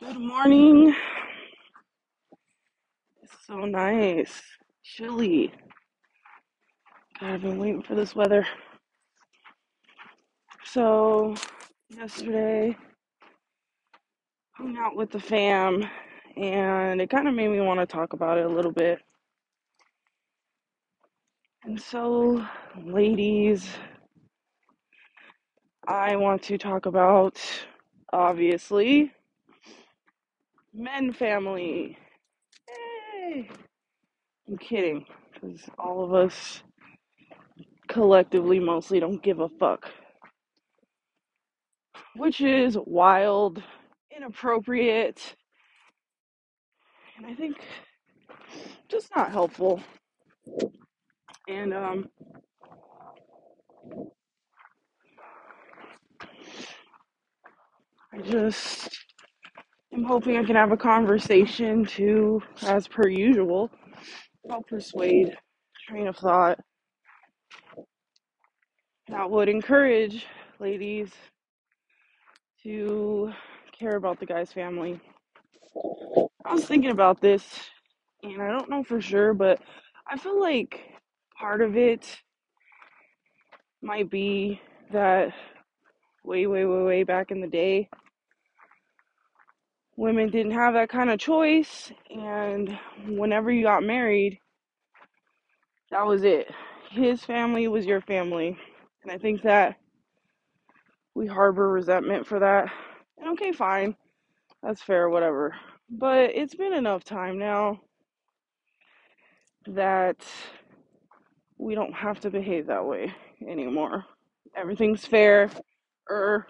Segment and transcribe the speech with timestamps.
[0.00, 0.96] Good morning.
[3.22, 4.42] It's so nice.
[4.82, 5.52] Chilly.
[7.20, 8.46] God, I've been waiting for this weather.
[10.64, 11.34] So,
[11.94, 12.76] yesterday,
[14.52, 15.84] hung out with the fam,
[16.36, 19.00] and it kind of made me want to talk about it a little bit.
[21.64, 22.46] And so,
[22.84, 23.68] ladies,
[25.86, 27.38] I want to talk about,
[28.12, 29.12] obviously,
[30.74, 31.96] men family.
[34.48, 36.62] I'm kidding, because all of us
[37.88, 39.90] collectively mostly don't give a fuck.
[42.16, 43.62] Which is wild,
[44.16, 45.36] inappropriate,
[47.16, 47.58] and I think
[48.88, 49.82] just not helpful.
[51.48, 52.08] And um,
[58.12, 58.88] I just
[59.92, 63.70] am hoping I can have a conversation to, as per usual,
[64.48, 65.36] help persuade
[65.88, 66.58] train of thought
[69.08, 70.26] that would encourage
[70.60, 71.10] ladies
[72.62, 73.32] to
[73.76, 75.00] care about the guy's family.
[76.44, 77.44] I was thinking about this,
[78.22, 79.60] and I don't know for sure, but
[80.06, 80.80] I feel like
[81.38, 82.20] part of it
[83.82, 84.60] might be
[84.92, 85.32] that
[86.24, 87.88] way, way, way, way back in the day,
[90.00, 94.38] women didn't have that kind of choice, and whenever you got married,
[95.90, 96.50] that was it.
[96.90, 98.56] His family was your family,
[99.02, 99.76] and I think that
[101.14, 102.72] we harbor resentment for that.
[103.18, 103.94] And okay, fine,
[104.62, 105.54] that's fair, whatever.
[105.90, 107.78] But it's been enough time now
[109.66, 110.24] that
[111.58, 113.14] we don't have to behave that way
[113.46, 114.06] anymore.
[114.56, 115.50] Everything's fair.
[116.10, 116.46] Er,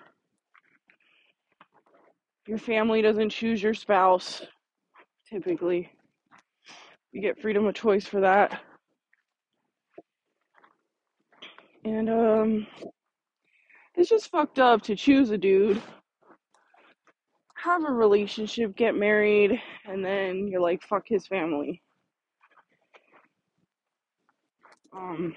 [2.51, 4.43] your family doesn't choose your spouse,
[5.25, 5.89] typically.
[7.13, 8.61] You get freedom of choice for that.
[11.85, 12.67] And um
[13.95, 15.81] it's just fucked up to choose a dude,
[17.55, 21.81] have a relationship, get married, and then you're like fuck his family.
[24.93, 25.37] Um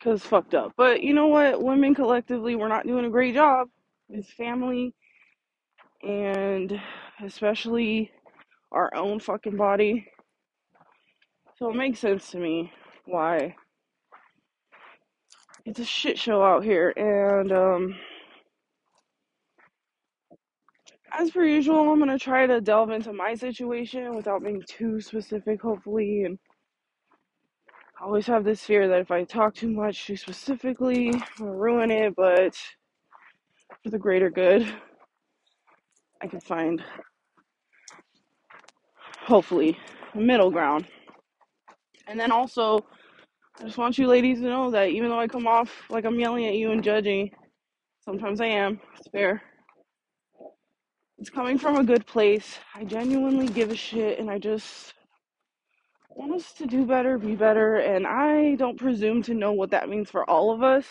[0.00, 0.72] cuz fucked up.
[0.76, 1.60] But you know what?
[1.60, 3.66] Women collectively we're not doing a great job
[4.08, 4.94] with family
[6.04, 6.80] and
[7.24, 8.10] especially
[8.72, 10.06] our own fucking body.
[11.56, 12.72] So it makes sense to me
[13.06, 13.54] why
[15.64, 17.94] it's a shit show out here and um
[21.16, 25.62] as per usual, I'm gonna try to delve into my situation without being too specific,
[25.62, 26.24] hopefully.
[26.24, 26.38] And
[28.00, 31.52] I always have this fear that if I talk too much too specifically, I'm gonna
[31.52, 32.14] ruin it.
[32.16, 32.56] But
[33.82, 34.66] for the greater good,
[36.24, 36.82] I can find
[39.18, 39.76] hopefully
[40.14, 40.86] middle ground.
[42.06, 42.86] And then also,
[43.60, 46.18] I just want you ladies to know that even though I come off like I'm
[46.18, 47.30] yelling at you and judging,
[48.00, 48.80] sometimes I am.
[48.98, 49.42] It's fair.
[51.18, 52.58] It's coming from a good place.
[52.74, 54.94] I genuinely give a shit, and I just
[56.08, 59.90] want us to do better, be better, and I don't presume to know what that
[59.90, 60.86] means for all of us.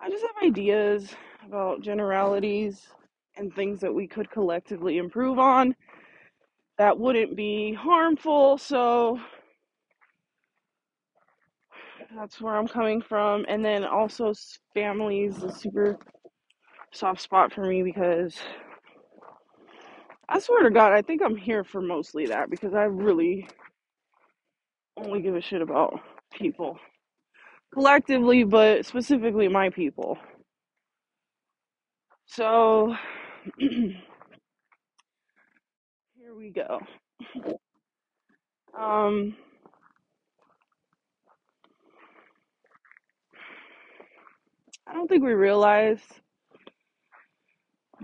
[0.00, 1.14] I just have ideas
[1.46, 2.88] about generalities
[3.36, 5.74] and things that we could collectively improve on
[6.78, 8.58] that wouldn't be harmful.
[8.58, 9.20] So
[12.16, 13.44] that's where I'm coming from.
[13.48, 14.32] And then also,
[14.74, 15.98] family is a super
[16.92, 18.36] soft spot for me because
[20.28, 23.48] I swear to God, I think I'm here for mostly that because I really
[24.96, 26.00] only give a shit about
[26.32, 26.78] people
[27.72, 30.18] collectively, but specifically my people.
[32.26, 32.94] So
[33.58, 33.94] here
[36.36, 36.80] we go.
[38.78, 39.36] Um,
[44.86, 46.00] I don't think we realize,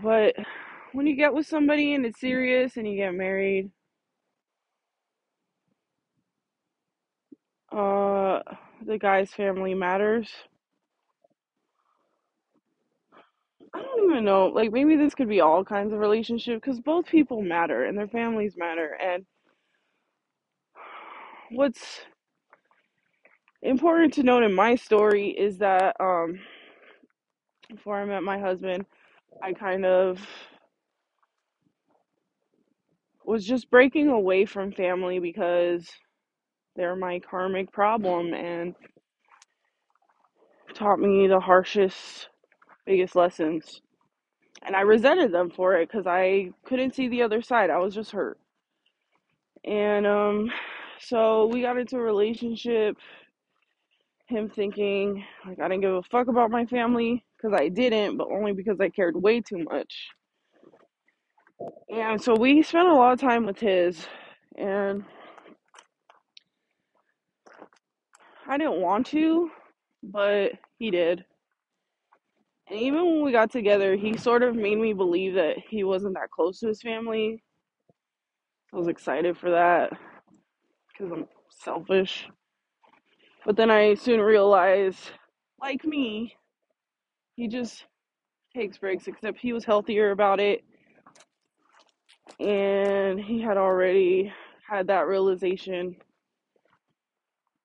[0.03, 0.34] but
[0.93, 3.70] when you get with somebody and it's serious and you get married,
[7.73, 8.41] uh,
[8.87, 10.31] the guy's family matters.
[13.75, 14.46] I don't even know.
[14.49, 18.08] Like maybe this could be all kinds of relationship because both people matter and their
[18.08, 18.96] families matter.
[19.00, 19.25] And
[21.52, 22.02] what's
[23.62, 26.40] important to note in my story is that um,
[27.70, 28.87] before I met my husband,
[29.43, 30.20] I kind of
[33.25, 35.88] was just breaking away from family because
[36.76, 38.75] they're my karmic problem and
[40.75, 42.28] taught me the harshest,
[42.87, 43.81] biggest lessons.
[44.62, 47.71] And I resented them for it because I couldn't see the other side.
[47.71, 48.38] I was just hurt.
[49.65, 50.50] And um,
[51.00, 52.97] so we got into a relationship.
[54.29, 58.29] Him thinking like I didn't give a fuck about my family because I didn't, but
[58.31, 60.09] only because I cared way too much.
[61.88, 64.06] And so we spent a lot of time with his,
[64.56, 65.05] and
[68.47, 69.50] I didn't want to,
[70.03, 71.25] but he did.
[72.70, 76.14] And even when we got together, he sort of made me believe that he wasn't
[76.14, 77.43] that close to his family.
[78.72, 79.90] I was excited for that
[80.88, 82.28] because I'm selfish.
[83.44, 85.11] But then I soon realized,
[85.61, 86.37] like me,
[87.34, 87.87] he just
[88.55, 90.62] takes breaks, except he was healthier about it.
[92.38, 94.32] And he had already
[94.69, 95.96] had that realization.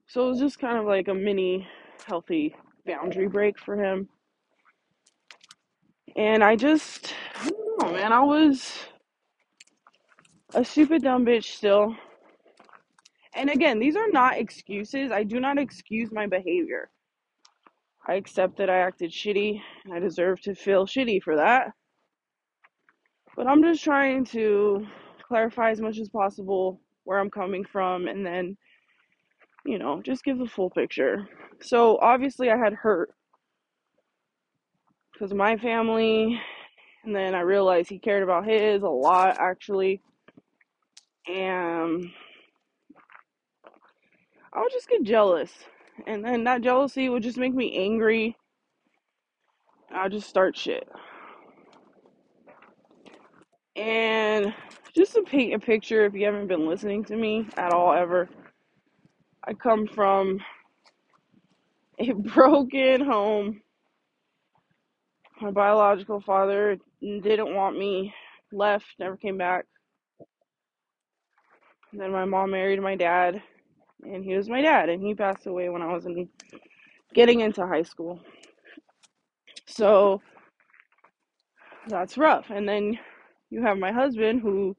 [0.07, 1.67] So it was just kind of like a mini
[2.07, 2.55] healthy
[2.87, 4.09] boundary break for him.
[6.15, 8.73] And I just, I don't know, man, I was
[10.53, 11.95] a stupid dumb bitch still.
[13.35, 15.11] And again, these are not excuses.
[15.11, 16.89] I do not excuse my behavior.
[18.07, 21.71] I accept that I acted shitty and I deserve to feel shitty for that.
[23.35, 24.87] But I'm just trying to
[25.27, 28.55] clarify as much as possible where I'm coming from and then,
[29.65, 31.27] you know, just give the full picture.
[31.61, 33.13] So obviously, I had hurt
[35.15, 36.37] because of my family,
[37.05, 40.01] and then I realized he cared about his a lot actually.
[41.27, 42.11] And
[44.53, 45.51] I would just get jealous.
[46.05, 48.35] And then that jealousy would just make me angry.
[49.89, 50.87] I'll just start shit.
[53.77, 54.53] And
[54.93, 58.27] just to paint a picture, if you haven't been listening to me at all ever,
[59.45, 60.39] I come from
[61.99, 63.61] a broken home.
[65.41, 68.13] My biological father didn't want me,
[68.53, 69.65] left, never came back.
[71.91, 73.41] And then my mom married my dad,
[74.03, 76.29] and he was my dad, and he passed away when I was in,
[77.13, 78.19] getting into high school.
[79.67, 80.21] So
[81.87, 82.49] that's rough.
[82.49, 82.97] And then
[83.49, 84.75] you have my husband whose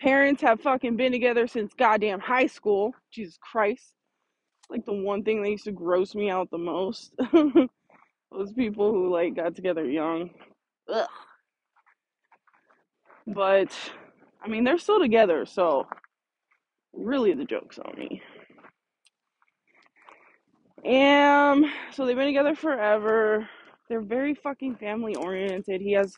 [0.00, 2.94] parents have fucking been together since goddamn high school.
[3.12, 3.94] Jesus Christ.
[4.70, 7.14] Like the one thing that used to gross me out the most.
[8.30, 10.30] Those people who like got together young.
[10.88, 11.08] Ugh.
[13.26, 13.76] But
[14.42, 15.86] I mean they're still together, so
[16.92, 18.22] really the joke's on me.
[20.84, 23.48] And so they've been together forever.
[23.88, 25.80] They're very fucking family oriented.
[25.80, 26.14] He has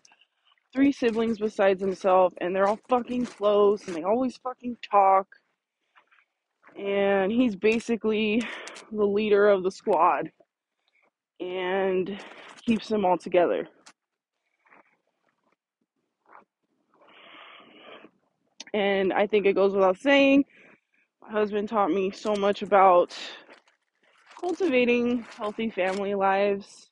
[0.72, 5.26] three siblings besides himself, and they're all fucking close, and they always fucking talk.
[6.78, 8.42] And he's basically
[8.92, 10.30] the leader of the squad
[11.40, 12.18] and
[12.64, 13.66] keeps them all together.
[18.72, 20.44] And I think it goes without saying,
[21.22, 23.16] my husband taught me so much about
[24.40, 26.90] cultivating healthy family lives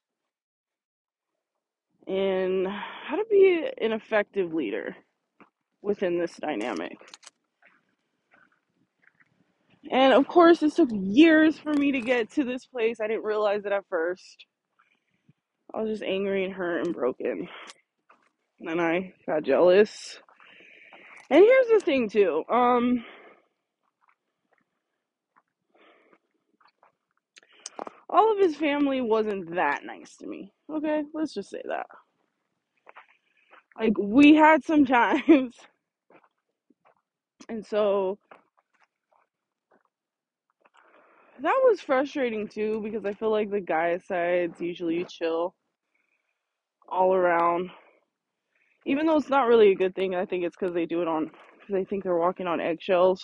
[2.06, 4.96] and how to be an effective leader
[5.82, 6.98] within this dynamic.
[9.90, 13.00] And of course, it took years for me to get to this place.
[13.00, 14.46] I didn't realize it at first.
[15.74, 17.48] I was just angry and hurt and broken.
[18.60, 20.20] And then I got jealous.
[21.30, 22.44] And here's the thing too.
[22.50, 23.04] Um
[28.10, 30.52] all of his family wasn't that nice to me.
[30.70, 31.86] Okay, let's just say that.
[33.78, 35.54] Like we had some times
[37.48, 38.18] and so
[41.42, 45.54] that was frustrating too because I feel like the guy side's usually chill
[46.88, 47.70] all around.
[48.86, 51.08] Even though it's not really a good thing, I think it's because they do it
[51.08, 53.22] on because they think they're walking on eggshells,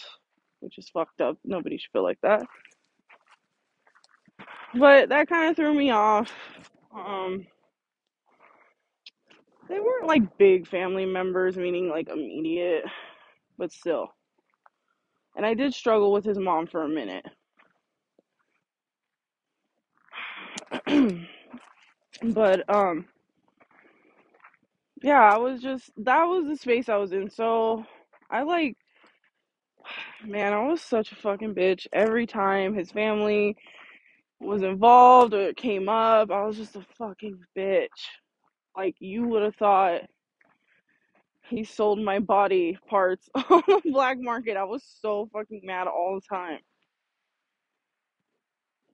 [0.60, 1.38] which is fucked up.
[1.44, 2.42] Nobody should feel like that.
[4.78, 6.32] But that kind of threw me off.
[6.94, 7.46] Um,
[9.68, 12.84] they weren't like big family members, meaning like immediate,
[13.56, 14.08] but still.
[15.36, 17.24] And I did struggle with his mom for a minute.
[22.24, 23.06] but um
[25.02, 27.30] yeah, I was just that was the space I was in.
[27.30, 27.84] So
[28.30, 28.76] I like
[30.26, 33.56] man, I was such a fucking bitch every time his family
[34.40, 36.30] was involved or came up.
[36.30, 37.88] I was just a fucking bitch.
[38.76, 40.02] Like you would have thought
[41.48, 44.56] he sold my body parts on the black market.
[44.56, 46.60] I was so fucking mad all the time.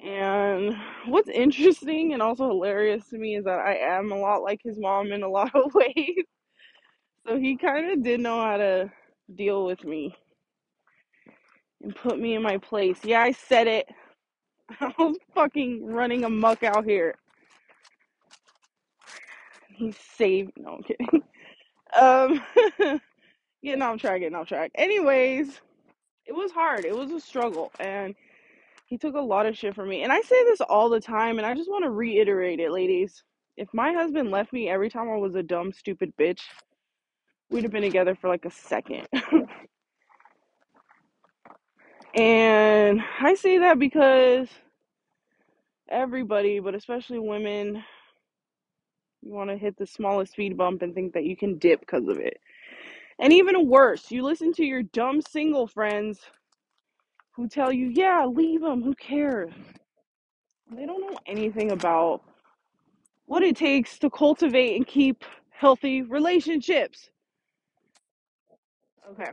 [0.05, 0.77] And
[1.07, 4.79] what's interesting and also hilarious to me is that I am a lot like his
[4.79, 6.25] mom in a lot of ways.
[7.27, 8.93] So he kind of did know how to
[9.35, 10.15] deal with me
[11.83, 12.99] and put me in my place.
[13.05, 13.89] Yeah, I said it.
[14.81, 17.15] I was fucking running amok out here.
[19.77, 20.53] He saved.
[20.59, 21.07] No, I'm kidding.
[22.01, 22.41] Um,
[23.65, 24.71] getting off track, getting off track.
[24.77, 25.61] Anyways,
[26.27, 26.85] it was hard.
[26.85, 28.15] It was a struggle, and
[28.91, 30.03] he took a lot of shit from me.
[30.03, 33.23] And I say this all the time, and I just want to reiterate it, ladies.
[33.57, 36.41] If my husband left me every time I was a dumb, stupid bitch,
[37.51, 39.07] we'd have been together for like a second.
[42.17, 44.49] and I say that because
[45.89, 47.85] everybody, but especially women,
[49.23, 52.09] you want to hit the smallest speed bump and think that you can dip because
[52.09, 52.41] of it.
[53.21, 56.19] And even worse, you listen to your dumb single friends
[57.41, 59.51] who tell you, yeah, leave them, who cares?
[60.71, 62.21] They don't know anything about
[63.25, 67.09] what it takes to cultivate and keep healthy relationships.
[69.11, 69.31] Okay,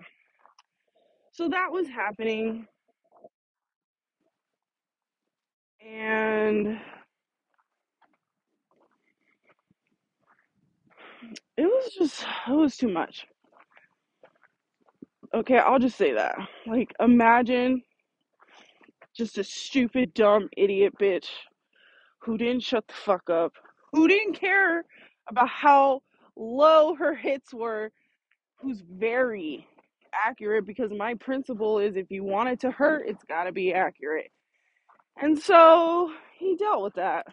[1.34, 2.66] so that was happening,
[5.86, 6.80] and
[11.58, 13.26] it was just, it was too much.
[15.36, 16.38] Okay, I'll just say that.
[16.66, 17.84] Like, imagine
[19.18, 21.28] just a stupid, dumb, idiot bitch
[22.20, 23.54] who didn't shut the fuck up,
[23.92, 24.84] who didn't care
[25.30, 26.02] about how
[26.36, 27.92] low her hits were,
[28.58, 29.68] who's very
[30.14, 33.74] accurate because my principle is if you want it to hurt, it's got to be
[33.74, 34.32] accurate.
[35.22, 37.28] And so he dealt with that.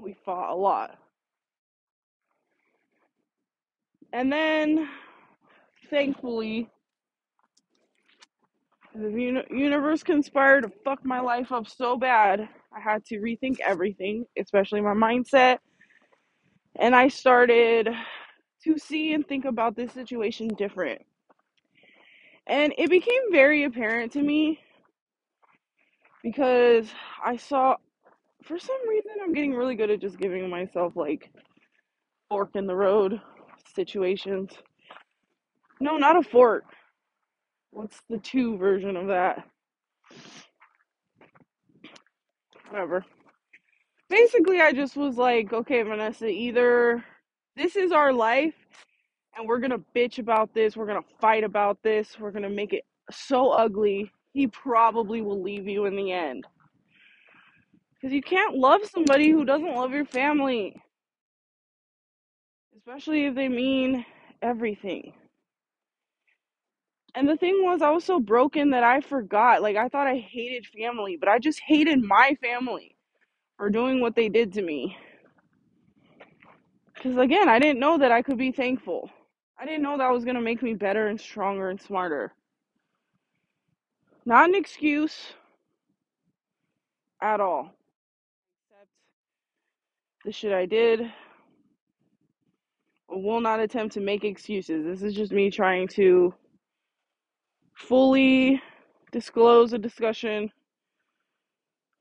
[0.00, 0.96] We fought a lot.
[4.12, 4.88] And then,
[5.90, 6.68] thankfully,
[8.94, 12.48] the uni- universe conspired to fuck my life up so bad.
[12.74, 15.58] I had to rethink everything, especially my mindset.
[16.78, 17.90] And I started
[18.64, 21.02] to see and think about this situation different.
[22.46, 24.60] And it became very apparent to me
[26.22, 26.88] because
[27.24, 27.76] I saw,
[28.44, 31.30] for some reason, I'm getting really good at just giving myself like
[32.28, 33.20] fork in the road
[33.74, 34.50] situations.
[35.80, 36.64] No, not a fork.
[37.72, 39.44] What's the two version of that?
[42.68, 43.04] Whatever.
[44.08, 47.04] Basically, I just was like, okay, Vanessa, either
[47.56, 48.54] this is our life
[49.36, 52.84] and we're gonna bitch about this, we're gonna fight about this, we're gonna make it
[53.10, 56.46] so ugly, he probably will leave you in the end.
[57.94, 60.74] Because you can't love somebody who doesn't love your family,
[62.76, 64.04] especially if they mean
[64.42, 65.12] everything.
[67.14, 69.62] And the thing was, I was so broken that I forgot.
[69.62, 72.94] Like, I thought I hated family, but I just hated my family
[73.56, 74.96] for doing what they did to me.
[76.94, 79.10] Because again, I didn't know that I could be thankful.
[79.58, 82.32] I didn't know that was going to make me better and stronger and smarter.
[84.24, 85.32] Not an excuse
[87.22, 87.74] at all.
[88.70, 88.88] Except
[90.24, 91.00] the shit I did.
[93.10, 94.84] I will not attempt to make excuses.
[94.84, 96.34] This is just me trying to
[97.80, 98.62] fully
[99.10, 100.52] disclose a discussion,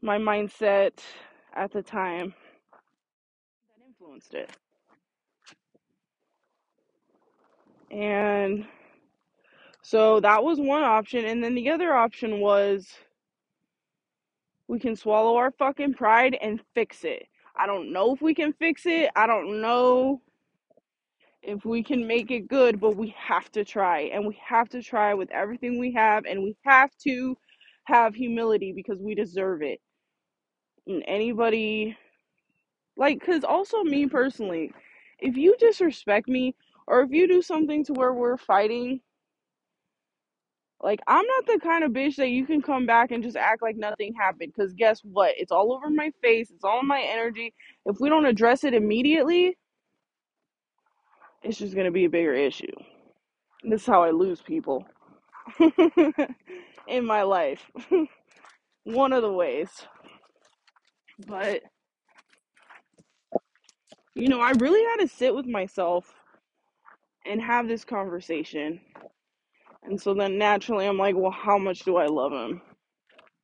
[0.01, 0.99] my mindset
[1.55, 2.33] at the time
[3.77, 4.51] that influenced it.
[7.91, 8.65] And
[9.81, 11.25] so that was one option.
[11.25, 12.87] And then the other option was
[14.67, 17.25] we can swallow our fucking pride and fix it.
[17.55, 19.09] I don't know if we can fix it.
[19.15, 20.21] I don't know
[21.43, 24.01] if we can make it good, but we have to try.
[24.13, 26.25] And we have to try with everything we have.
[26.25, 27.37] And we have to
[27.85, 29.79] have humility because we deserve it.
[30.87, 31.97] And anybody,
[32.97, 34.71] like, because also me personally,
[35.19, 36.55] if you disrespect me
[36.87, 39.01] or if you do something to where we're fighting,
[40.83, 43.61] like, I'm not the kind of bitch that you can come back and just act
[43.63, 44.53] like nothing happened.
[44.55, 45.33] Because guess what?
[45.37, 47.53] It's all over my face, it's all my energy.
[47.85, 49.57] If we don't address it immediately,
[51.43, 52.71] it's just going to be a bigger issue.
[53.63, 54.85] This is how I lose people
[56.87, 57.69] in my life.
[58.83, 59.69] One of the ways.
[61.27, 61.61] But,
[64.15, 66.13] you know, I really had to sit with myself
[67.25, 68.79] and have this conversation.
[69.83, 72.61] And so then naturally, I'm like, well, how much do I love him?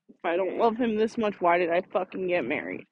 [0.10, 2.86] If I don't love him this much, why did I fucking get married?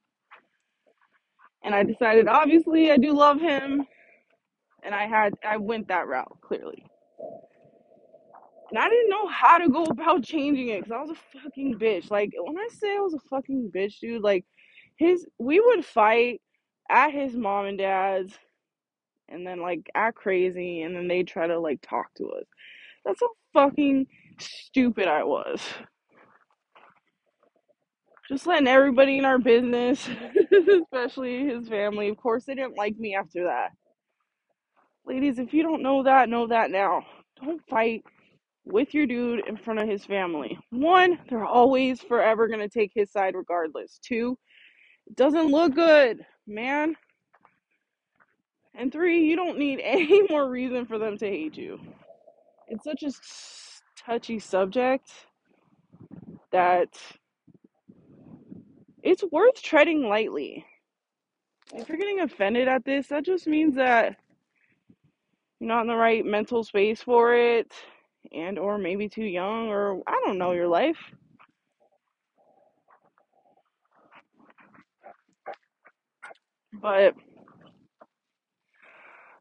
[1.64, 3.86] And I decided, obviously, I do love him.
[4.86, 6.86] And I had, I went that route, clearly.
[8.70, 11.80] And I didn't know how to go about changing it because I was a fucking
[11.80, 12.12] bitch.
[12.12, 14.46] Like, when I say I was a fucking bitch, dude, like,
[14.98, 16.42] his, we would fight
[16.90, 18.34] at his mom and dad's
[19.30, 22.46] and then, like, act crazy and then they try to, like, talk to us.
[23.06, 24.08] That's how fucking
[24.40, 25.62] stupid I was.
[28.30, 30.10] Just letting everybody in our business,
[30.84, 32.10] especially his family.
[32.10, 33.72] Of course, they didn't like me after that.
[35.06, 37.06] Ladies, if you don't know that, know that now.
[37.42, 38.04] Don't fight
[38.66, 40.58] with your dude in front of his family.
[40.70, 44.00] One, they're always forever going to take his side regardless.
[44.02, 44.38] Two,
[45.08, 46.96] it doesn't look good, man.
[48.76, 51.80] And three, you don't need any more reason for them to hate you.
[52.68, 53.12] It's such a
[53.98, 55.10] touchy subject
[56.52, 56.90] that
[59.02, 60.66] it's worth treading lightly.
[61.74, 64.16] If you're getting offended at this, that just means that
[65.64, 67.72] not in the right mental space for it
[68.32, 70.98] and or maybe too young or I don't know your life.
[76.74, 77.16] But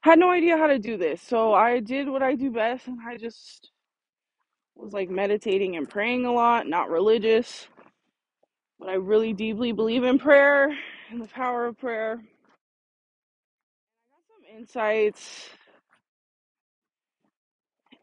[0.03, 1.23] had no idea how to do this.
[1.23, 3.71] So I did what I do best and I just
[4.75, 7.69] was like meditating and praying a lot, not religious,
[8.79, 10.77] but I really deeply believe in prayer
[11.11, 12.13] and the power of prayer.
[12.13, 12.17] I
[14.11, 15.51] got some insights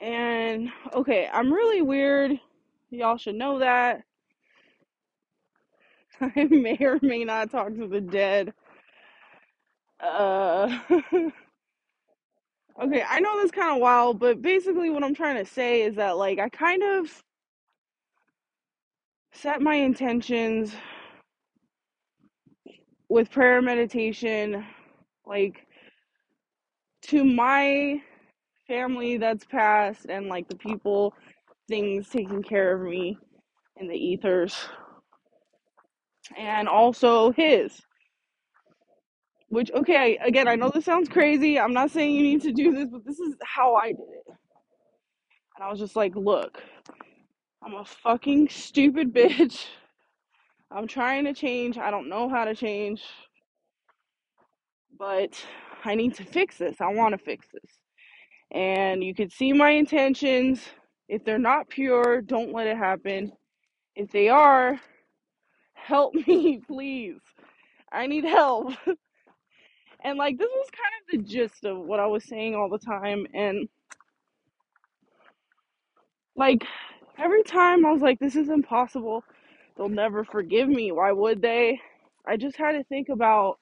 [0.01, 2.39] and okay, I'm really weird.
[2.91, 4.03] Y'all should know that.
[6.21, 8.53] I may or may not talk to the dead.
[9.99, 10.79] Uh
[12.81, 15.95] Okay, I know that's kind of wild, but basically what I'm trying to say is
[15.95, 17.23] that like I kind of
[19.33, 20.75] set my intentions
[23.09, 24.65] with prayer meditation
[25.25, 25.67] like
[27.03, 28.01] to my
[28.69, 31.13] family that's passed and like the people
[31.69, 33.17] things taking care of me
[33.77, 34.55] in the ethers
[36.37, 37.81] and also his
[39.49, 41.59] which okay again I know this sounds crazy.
[41.59, 44.35] I'm not saying you need to do this, but this is how I did it.
[45.57, 46.63] And I was just like, look,
[47.63, 49.65] I'm a fucking stupid bitch.
[50.71, 51.77] I'm trying to change.
[51.77, 53.03] I don't know how to change,
[54.99, 55.43] but
[55.85, 56.81] I need to fix this.
[56.81, 57.88] I want to fix this.
[58.51, 60.61] And you can see my intentions.
[61.09, 63.33] If they're not pure, don't let it happen.
[63.95, 64.79] If they are,
[65.73, 67.19] help me, please.
[67.91, 68.73] I need help.
[70.03, 72.79] And like, this was kind of the gist of what I was saying all the
[72.79, 73.27] time.
[73.33, 73.67] And
[76.35, 76.63] like,
[77.17, 79.23] every time I was like, this is impossible.
[79.77, 80.91] They'll never forgive me.
[80.91, 81.81] Why would they?
[82.27, 83.59] I just had to think about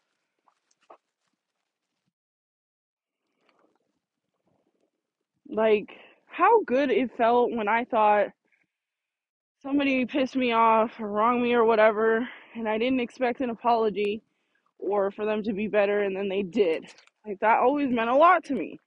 [5.49, 5.89] like
[6.25, 8.27] how good it felt when I thought
[9.61, 14.21] somebody pissed me off or wronged me or whatever, and I didn't expect an apology
[14.79, 16.85] or for them to be better, and then they did.
[17.25, 18.79] Like that always meant a lot to me.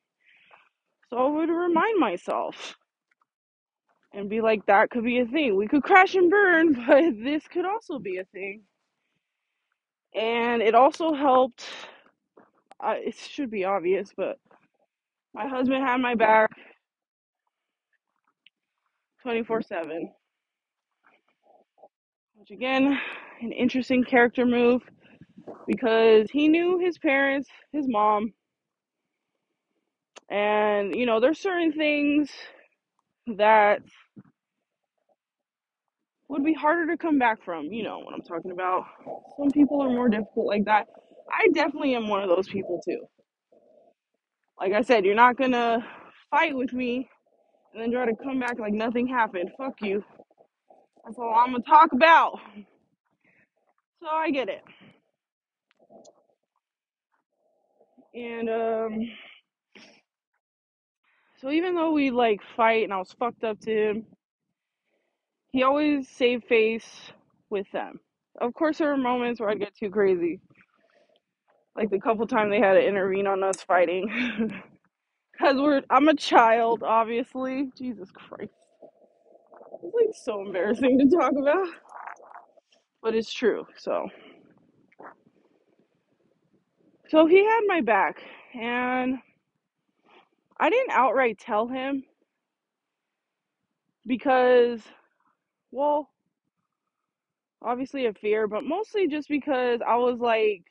[1.09, 2.77] So I would remind myself
[4.13, 5.57] and be like, that could be a thing.
[5.57, 8.63] We could crash and burn, but this could also be a thing.
[10.15, 11.65] And it also helped.
[12.83, 14.39] Uh, it should be obvious, but
[15.35, 16.51] my husband had my back
[19.23, 20.11] 24 7.
[22.37, 22.99] Which, again,
[23.43, 24.83] an interesting character move
[25.67, 28.33] because he knew his parents, his mom,
[30.31, 32.31] and you know, there's certain things
[33.37, 33.81] that
[36.29, 37.67] would be harder to come back from.
[37.67, 38.85] You know what I'm talking about.
[39.39, 40.87] Some people are more difficult like that.
[41.33, 43.01] I definitely am one of those people too.
[44.61, 45.87] Like I said, you're not gonna
[46.31, 47.09] fight with me
[47.75, 49.51] and then try to come back like nothing happened.
[49.59, 50.05] Fuck you.
[51.05, 52.41] That's all I'm gonna talk about.
[54.03, 54.63] So I get it.
[58.15, 59.11] And um
[61.39, 64.07] so even though we like fight and I was fucked up to him,
[65.53, 67.13] he always saved face
[67.51, 68.01] with them.
[68.41, 70.41] Of course there were moments where I'd get too crazy.
[71.77, 74.53] Like the couple times they had to intervene on us fighting.
[75.41, 77.71] Cause we're I'm a child, obviously.
[77.77, 78.53] Jesus Christ.
[79.83, 81.69] It's like so embarrassing to talk about.
[83.03, 84.09] But it's true, so
[87.09, 88.23] so he had my back
[88.55, 89.19] and
[90.61, 92.05] I didn't outright tell him
[94.07, 94.83] because
[95.73, 96.11] well,
[97.63, 100.65] obviously a fear, but mostly just because I was like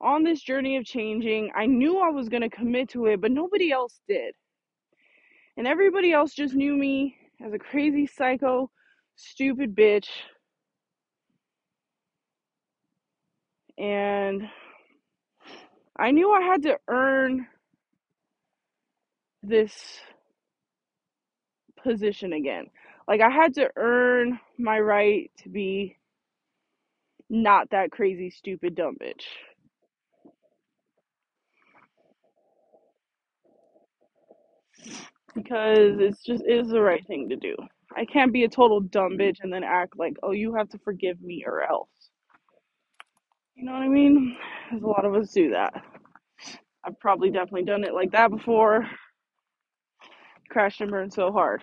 [0.00, 1.50] on this journey of changing.
[1.54, 4.34] I knew I was going to commit to it, but nobody else did.
[5.56, 8.70] And everybody else just knew me as a crazy psycho,
[9.16, 10.08] stupid bitch.
[13.78, 14.48] And
[15.98, 17.46] I knew I had to earn
[19.42, 20.00] this
[21.82, 22.66] position again.
[23.08, 25.96] Like I had to earn my right to be
[27.28, 29.24] not that crazy, stupid, dumb bitch.
[35.34, 37.54] Because it's just is the right thing to do.
[37.96, 40.78] I can't be a total dumb bitch and then act like, oh, you have to
[40.78, 41.88] forgive me or else.
[43.54, 44.36] You know what I mean?
[44.70, 45.74] There's a lot of us do that.
[46.84, 48.86] I've probably definitely done it like that before.
[50.50, 51.62] Crashed and burned so hard.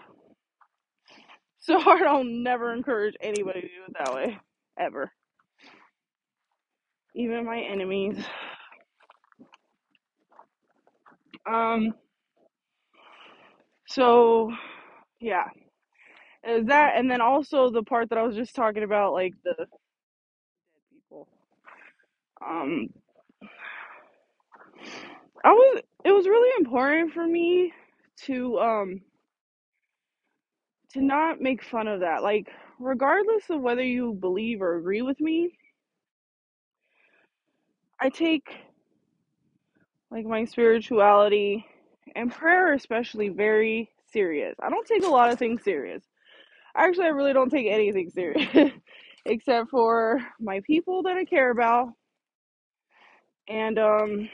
[1.59, 4.37] So hard, I'll never encourage anybody to do it that way.
[4.79, 5.11] Ever.
[7.15, 8.17] Even my enemies.
[11.49, 11.93] Um,
[13.87, 14.51] so,
[15.19, 15.45] yeah.
[16.47, 19.53] Is that, and then also the part that I was just talking about, like the
[19.57, 19.67] dead
[20.93, 21.27] people.
[22.45, 22.89] Um,
[25.43, 27.73] I was, it was really important for me
[28.25, 29.01] to, um,
[30.91, 32.23] to not make fun of that.
[32.23, 32.47] Like,
[32.79, 35.57] regardless of whether you believe or agree with me,
[37.99, 38.47] I take
[40.11, 41.65] like my spirituality
[42.15, 44.55] and prayer especially very serious.
[44.61, 46.03] I don't take a lot of things serious.
[46.75, 48.71] Actually, I really don't take anything serious
[49.25, 51.89] except for my people that I care about
[53.47, 54.29] and um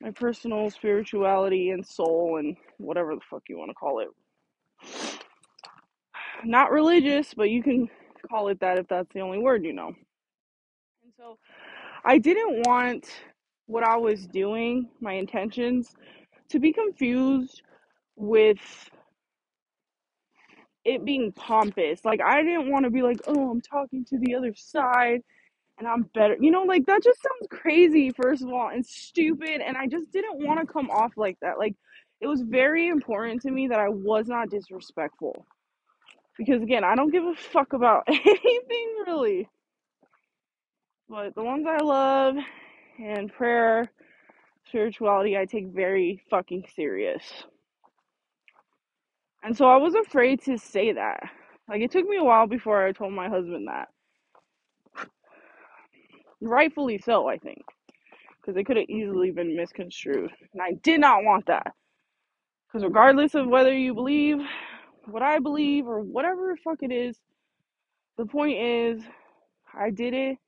[0.00, 4.08] my personal spirituality and soul and whatever the fuck you want to call it.
[6.44, 7.88] Not religious, but you can
[8.28, 9.88] call it that if that's the only word you know.
[9.88, 11.38] And so
[12.04, 13.08] I didn't want
[13.66, 15.94] what I was doing, my intentions,
[16.50, 17.62] to be confused
[18.16, 18.90] with
[20.84, 22.04] it being pompous.
[22.04, 25.22] Like I didn't want to be like, "Oh, I'm talking to the other side
[25.78, 29.60] and I'm better." You know, like that just sounds crazy first of all and stupid
[29.60, 31.58] and I just didn't want to come off like that.
[31.58, 31.74] Like
[32.20, 35.44] it was very important to me that I was not disrespectful.
[36.38, 39.48] Because again, I don't give a fuck about anything really.
[41.08, 42.36] But the ones I love
[42.98, 43.90] and prayer,
[44.68, 47.22] spirituality, I take very fucking serious.
[49.42, 51.20] And so I was afraid to say that.
[51.68, 53.88] Like it took me a while before I told my husband that.
[56.40, 57.62] Rightfully so, I think,
[58.40, 60.30] because it could have easily been misconstrued.
[60.52, 61.72] And I did not want that.
[62.66, 64.38] Because regardless of whether you believe
[65.06, 67.16] what I believe or whatever fuck it is,
[68.18, 69.02] the point is,
[69.78, 70.38] I did it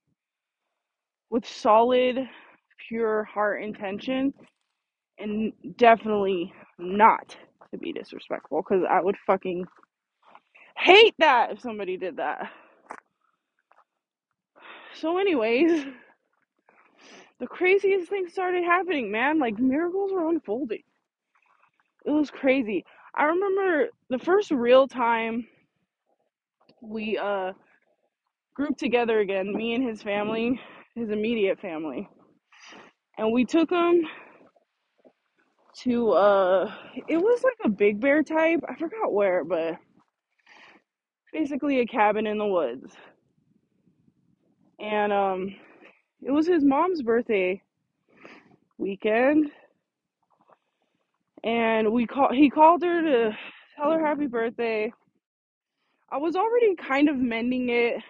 [1.30, 2.18] with solid,
[2.88, 4.32] pure heart intention
[5.18, 7.36] and definitely not
[7.72, 9.66] to be disrespectful because I would fucking
[10.78, 12.50] hate that if somebody did that.
[14.94, 15.86] So, anyways,
[17.40, 19.38] the craziest things started happening, man.
[19.38, 20.82] Like miracles were unfolding.
[22.06, 22.84] It was crazy.
[23.14, 25.46] I remember the first real time
[26.82, 27.52] we uh
[28.54, 30.60] grouped together again, me and his family,
[30.98, 32.08] his immediate family.
[33.18, 34.02] And we took him
[35.82, 36.72] to uh
[37.08, 38.60] it was like a big bear type.
[38.68, 39.76] I forgot where, but
[41.32, 42.92] basically a cabin in the woods.
[44.80, 45.56] And um
[46.22, 47.62] it was his mom's birthday
[48.78, 49.50] weekend
[51.44, 53.36] and we call he called her to
[53.76, 54.92] tell her happy birthday.
[56.10, 58.02] I was already kind of mending it,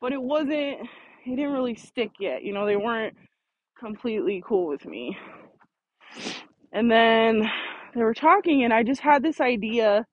[0.00, 0.88] but it wasn't
[1.26, 2.44] it didn't really stick yet.
[2.44, 3.16] You know, they weren't
[3.78, 5.16] completely cool with me.
[6.72, 7.50] And then
[7.94, 10.06] they were talking and I just had this idea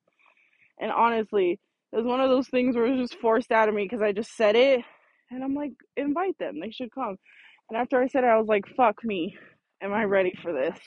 [0.80, 1.60] and honestly,
[1.92, 4.02] it was one of those things where it was just forced out of me because
[4.02, 4.82] I just said it
[5.32, 6.60] and I'm like, invite them.
[6.60, 7.18] They should come.
[7.70, 9.38] And after I said it, I was like, fuck me.
[9.82, 10.78] Am I ready for this?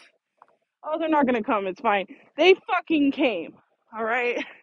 [0.85, 1.67] Oh, they're not gonna come.
[1.67, 2.07] It's fine.
[2.37, 3.55] They fucking came.
[3.97, 4.45] All right.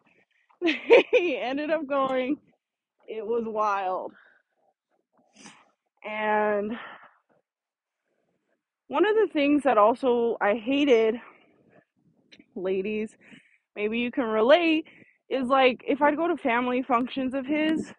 [0.62, 2.38] They ended up going.
[3.08, 4.14] It was wild.
[6.06, 6.74] And
[8.88, 11.16] one of the things that also I hated,
[12.56, 13.16] ladies,
[13.76, 14.86] maybe you can relate,
[15.30, 17.94] is like if I'd go to family functions of his,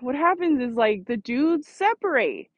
[0.00, 2.48] what happens is like the dudes separate.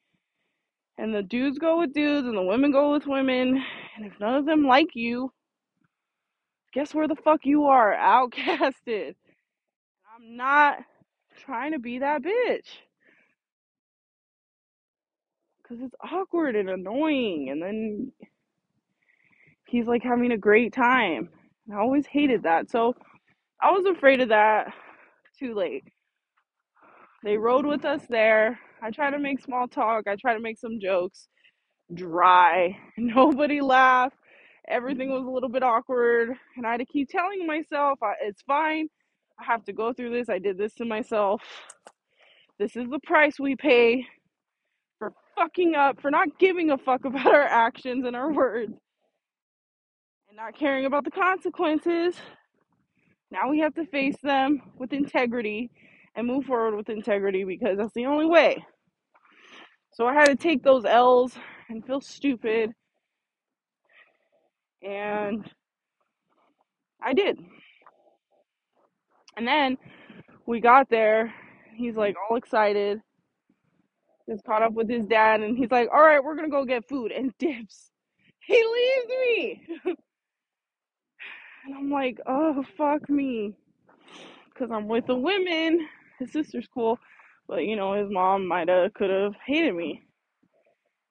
[0.98, 3.62] And the dudes go with dudes and the women go with women.
[3.96, 5.32] And if none of them like you,
[6.72, 7.94] guess where the fuck you are?
[8.00, 9.14] Outcasted.
[10.14, 10.78] I'm not
[11.44, 12.68] trying to be that bitch.
[15.62, 17.48] Because it's awkward and annoying.
[17.50, 18.12] And then
[19.66, 21.28] he's like having a great time.
[21.72, 22.70] I always hated that.
[22.70, 22.94] So
[23.60, 24.72] I was afraid of that.
[25.38, 25.84] Too late.
[27.24, 28.58] They rode with us there.
[28.82, 30.06] I tried to make small talk.
[30.08, 31.28] I tried to make some jokes.
[31.94, 32.76] Dry.
[32.96, 34.16] Nobody laughed.
[34.68, 36.30] Everything was a little bit awkward.
[36.56, 38.88] And I had to keep telling myself, it's fine.
[39.44, 40.28] Have to go through this.
[40.28, 41.42] I did this to myself.
[42.58, 44.06] This is the price we pay
[44.98, 48.72] for fucking up, for not giving a fuck about our actions and our words,
[50.28, 52.16] and not caring about the consequences.
[53.30, 55.70] Now we have to face them with integrity
[56.14, 58.64] and move forward with integrity because that's the only way.
[59.94, 61.34] So I had to take those L's
[61.68, 62.72] and feel stupid.
[64.82, 65.50] And
[67.02, 67.38] I did.
[69.36, 69.78] And then
[70.46, 71.34] we got there.
[71.76, 73.00] He's like all excited.
[74.26, 76.88] He's caught up with his dad and he's like, All right, we're to go get
[76.88, 77.90] food and dips.
[78.40, 79.66] He leaves me.
[81.66, 83.54] and I'm like, Oh, fuck me.
[84.52, 85.86] Because I'm with the women.
[86.18, 86.98] His sister's cool.
[87.48, 90.02] But, you know, his mom might have, could have hated me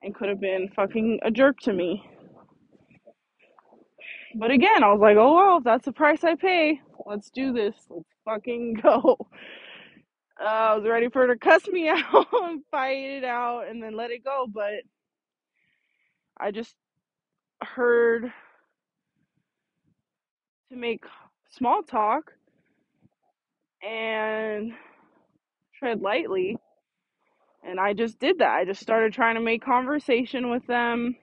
[0.04, 2.04] and could have been fucking a jerk to me.
[4.36, 7.54] But again, I was like, oh well, if that's the price I pay, let's do
[7.54, 7.76] this.
[7.90, 9.28] Let's fucking go.
[10.42, 12.28] Uh, I was ready for her to cuss me out
[12.72, 14.84] fight it out and then let it go, but
[16.40, 16.76] I just
[17.62, 18.32] heard
[20.72, 21.04] to make
[21.52, 22.32] small talk
[23.84, 24.74] and
[25.78, 26.58] tread lightly.
[27.64, 28.56] And I just did that.
[28.56, 31.16] I just started trying to make conversation with them.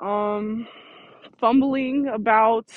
[0.00, 0.68] Um
[1.40, 2.70] fumbling about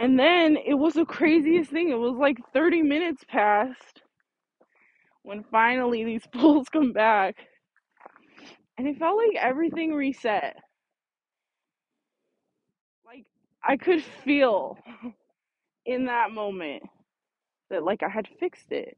[0.00, 1.90] and then it was the craziest thing.
[1.90, 4.02] It was like 30 minutes passed
[5.22, 7.36] when finally these pulls come back.
[8.78, 10.56] And it felt like everything reset.
[13.06, 13.24] Like
[13.64, 14.78] I could feel
[15.86, 16.84] in that moment
[17.70, 18.96] that like I had fixed it.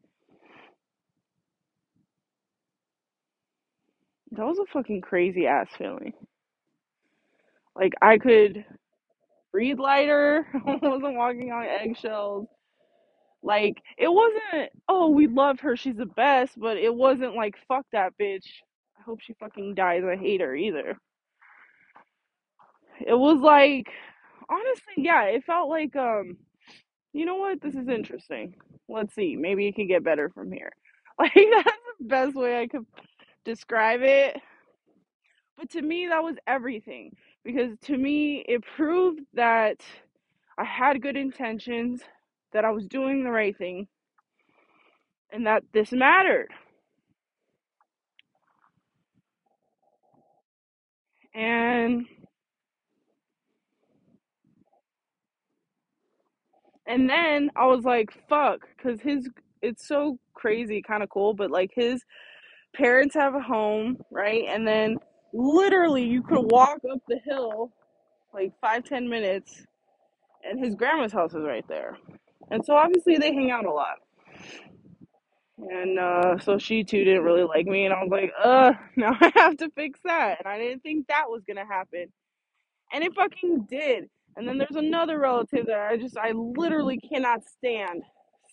[4.32, 6.12] That was a fucking crazy ass feeling.
[7.76, 8.64] Like I could
[9.52, 10.46] breathe lighter.
[10.54, 12.48] I wasn't walking on eggshells.
[13.42, 17.86] Like it wasn't oh we love her, she's the best, but it wasn't like fuck
[17.92, 18.46] that bitch.
[18.98, 20.04] I hope she fucking dies.
[20.04, 20.96] I hate her either.
[23.06, 23.88] It was like
[24.48, 26.36] honestly, yeah, it felt like um
[27.12, 27.60] you know what?
[27.62, 28.54] This is interesting.
[28.88, 29.36] Let's see.
[29.36, 30.72] Maybe it can get better from here.
[31.18, 32.86] Like that's the best way I could
[33.44, 34.36] describe it.
[35.56, 37.12] But to me that was everything
[37.44, 39.80] because to me it proved that
[40.58, 42.02] I had good intentions,
[42.52, 43.88] that I was doing the right thing,
[45.32, 46.48] and that this mattered.
[51.34, 52.06] And
[56.86, 59.28] and then I was like, fuck, cuz his
[59.62, 62.04] it's so crazy, kind of cool, but like his
[62.74, 64.44] parents have a home, right?
[64.48, 64.98] And then
[65.32, 67.72] literally you could walk up the hill
[68.34, 69.66] like five, ten minutes,
[70.44, 71.98] and his grandma's house is right there.
[72.50, 73.96] And so obviously they hang out a lot.
[75.58, 79.16] And uh, so she too didn't really like me, and I was like, uh, now
[79.20, 80.38] I have to fix that.
[80.40, 82.06] And I didn't think that was gonna happen.
[82.92, 84.10] And it fucking did.
[84.36, 88.02] And then there's another relative that I just, I literally cannot stand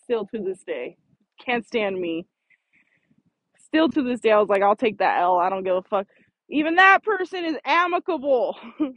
[0.03, 0.97] still to this day.
[1.45, 2.25] Can't stand me.
[3.59, 5.37] Still to this day, I was like, I'll take that L.
[5.37, 6.07] I don't give a fuck.
[6.49, 8.57] Even that person is amicable.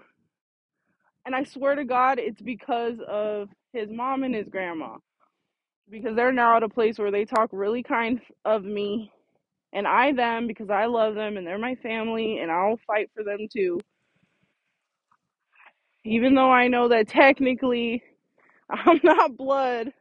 [1.27, 4.97] And I swear to God, it's because of his mom and his grandma.
[5.91, 9.12] Because they're now at a place where they talk really kind of me
[9.73, 13.25] and I them because I love them and they're my family and I'll fight for
[13.25, 13.81] them too.
[16.05, 18.03] Even though I know that technically
[18.71, 19.93] I'm not blood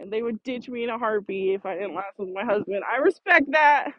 [0.00, 2.82] and they would ditch me in a heartbeat if I didn't last with my husband.
[2.92, 3.92] I respect that.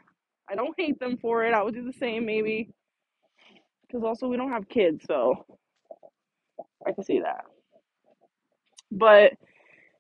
[0.50, 1.54] I don't hate them for it.
[1.54, 2.70] I would do the same maybe.
[3.82, 5.46] Because also we don't have kids, so
[6.86, 7.46] I can see that.
[8.92, 9.34] But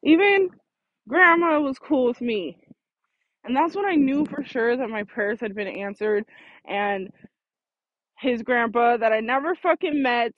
[0.03, 0.49] even
[1.07, 2.57] grandma was cool with me.
[3.43, 6.25] And that's when I knew for sure that my prayers had been answered.
[6.65, 7.11] And
[8.17, 10.33] his grandpa that I never fucking met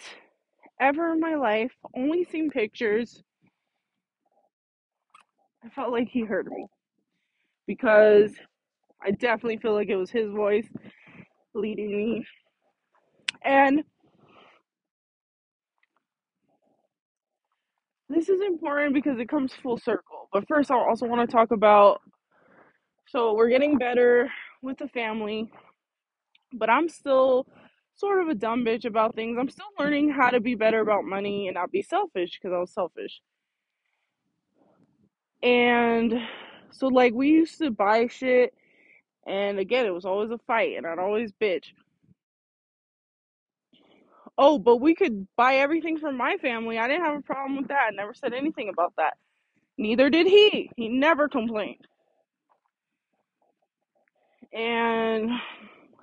[0.79, 3.23] ever in my life, only seen pictures.
[5.63, 6.67] I felt like he heard me
[7.67, 8.31] because
[9.05, 10.67] I definitely feel like it was his voice
[11.53, 12.25] leading me.
[13.43, 13.83] And
[18.09, 20.27] this is important because it comes full circle.
[20.33, 22.01] But first, I also want to talk about
[23.07, 24.29] so we're getting better
[24.63, 25.51] with the family,
[26.53, 27.45] but I'm still
[27.95, 29.37] sort of a dumb bitch about things.
[29.39, 32.57] I'm still learning how to be better about money and not be selfish because I
[32.57, 33.21] was selfish.
[35.43, 36.15] And
[36.71, 38.53] so, like, we used to buy shit,
[39.25, 41.65] and again, it was always a fight, and I'd always bitch.
[44.38, 46.77] Oh, but we could buy everything from my family.
[46.77, 47.88] I didn't have a problem with that.
[47.91, 49.13] I never said anything about that.
[49.77, 50.69] Neither did he.
[50.75, 51.88] He never complained.
[54.53, 55.31] And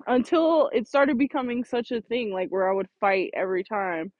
[0.07, 4.11] until it started becoming such a thing, like where I would fight every time,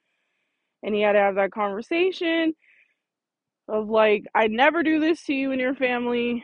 [0.84, 2.54] and he had to have that conversation
[3.68, 6.44] of like, I'd never do this to you and your family.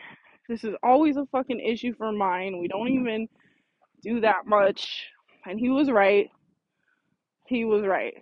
[0.50, 2.60] This is always a fucking issue for mine.
[2.60, 3.30] We don't even
[4.04, 5.08] do that much.
[5.46, 6.30] And he was right.
[7.48, 8.16] He was right.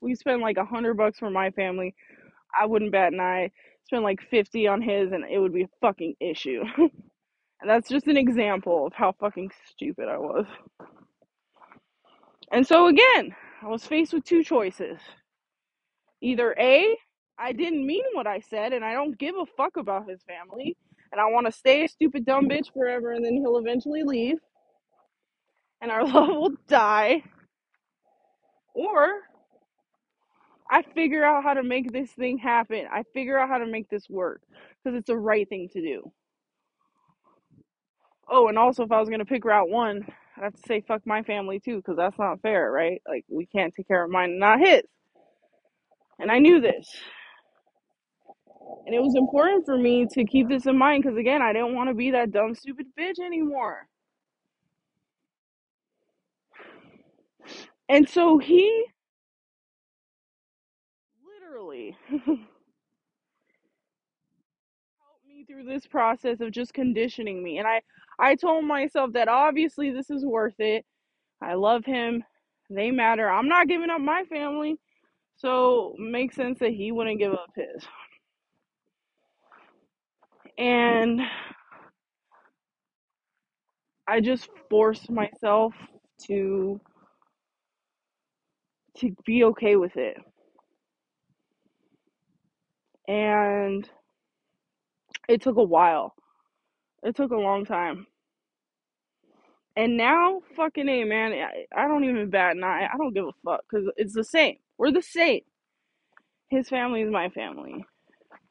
[0.00, 1.94] We spend like a hundred bucks for my family.
[2.58, 3.52] I wouldn't bat an eye.
[3.86, 6.62] Spend like fifty on his, and it would be a fucking issue.
[6.78, 6.90] and
[7.70, 10.46] that's just an example of how fucking stupid I was.
[12.52, 14.98] And so again, I was faced with two choices.
[16.22, 16.96] Either A,
[17.38, 20.76] I didn't mean what I said, and I don't give a fuck about his family,
[21.14, 24.38] and I want to stay a stupid dumb bitch forever, and then he'll eventually leave,
[25.80, 27.22] and our love will die.
[28.74, 29.20] Or
[30.68, 32.86] I figure out how to make this thing happen.
[32.92, 34.42] I figure out how to make this work
[34.82, 36.10] because it's the right thing to do.
[38.28, 40.04] Oh, and also, if I was gonna pick route one,
[40.36, 43.00] I'd have to say fuck my family too because that's not fair, right?
[43.08, 44.82] Like we can't take care of mine and not his.
[46.18, 46.88] And I knew this.
[48.86, 51.74] And it was important for me to keep this in mind because, again, I didn't
[51.74, 53.86] want to be that dumb, stupid bitch anymore.
[57.88, 58.84] And so he
[61.26, 62.26] literally helped
[65.28, 67.58] me through this process of just conditioning me.
[67.58, 67.82] And I,
[68.18, 70.84] I told myself that obviously this is worth it.
[71.42, 72.24] I love him.
[72.70, 73.28] They matter.
[73.30, 74.76] I'm not giving up my family.
[75.36, 77.84] So makes sense that he wouldn't give up his.
[80.58, 81.20] And
[84.06, 85.74] I just forced myself
[86.26, 86.80] to
[88.98, 90.16] to be okay with it.
[93.08, 93.88] And
[95.28, 96.14] it took a while.
[97.02, 98.06] It took a long time.
[99.76, 102.88] And now, fucking A, man, I, I don't even bat an eye.
[102.92, 104.56] I don't give a fuck because it's the same.
[104.78, 105.40] We're the same.
[106.48, 107.84] His family is my family.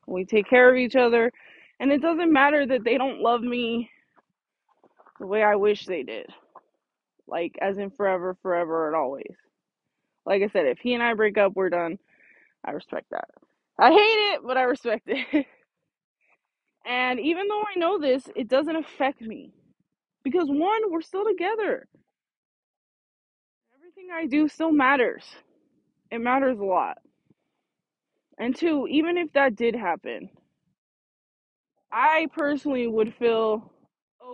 [0.07, 1.31] We take care of each other.
[1.83, 3.89] And it doesn't matter that they don't love me
[5.19, 6.27] the way I wish they did.
[7.27, 9.35] Like, as in forever, forever, and always.
[10.25, 11.99] Like I said, if he and I break up, we're done.
[12.63, 13.27] I respect that.
[13.77, 15.45] I hate it, but I respect it.
[16.85, 19.51] and even though I know this, it doesn't affect me.
[20.23, 21.89] Because one, we're still together.
[23.77, 25.25] Everything I do still matters.
[26.09, 26.99] It matters a lot.
[28.37, 30.29] And two, even if that did happen,
[31.93, 33.71] I personally would feel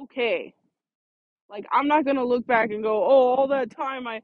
[0.04, 0.56] okay.
[1.50, 4.22] Like I'm not gonna look back and go, oh, all that time I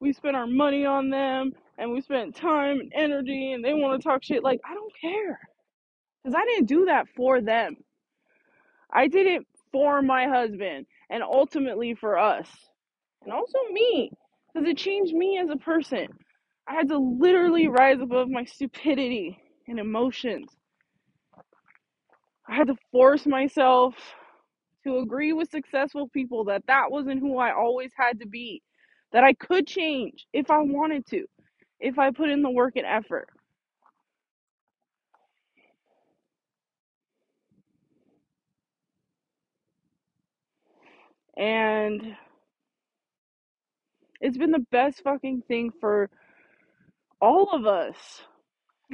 [0.00, 4.00] we spent our money on them and we spent time and energy and they want
[4.00, 4.44] to talk shit.
[4.44, 5.40] Like I don't care,
[6.24, 7.76] cause I didn't do that for them.
[8.92, 12.48] I did it for my husband and ultimately for us,
[13.24, 14.12] and also me,
[14.54, 16.08] cause it changed me as a person.
[16.68, 19.38] I had to literally rise above my stupidity
[19.68, 20.48] and emotions.
[22.48, 23.94] I had to force myself
[24.84, 28.62] to agree with successful people that that wasn't who I always had to be,
[29.12, 31.26] that I could change if I wanted to,
[31.80, 33.28] if I put in the work and effort.
[41.36, 42.16] And
[44.20, 46.10] it's been the best fucking thing for
[47.20, 47.96] all of us.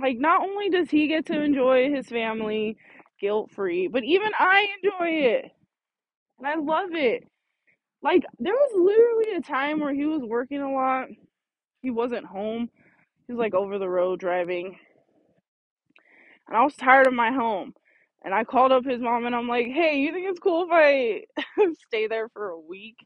[0.01, 2.77] Like, not only does he get to enjoy his family
[3.21, 5.53] guilt free, but even I enjoy it.
[6.39, 7.25] And I love it.
[8.03, 11.09] Like, there was literally a time where he was working a lot.
[11.83, 12.71] He wasn't home.
[13.27, 14.79] He was like over the road driving.
[16.49, 17.75] And I was tired of my home.
[18.25, 20.71] And I called up his mom and I'm like, hey, you think it's cool if
[20.73, 21.25] I
[21.89, 22.97] stay there for a week?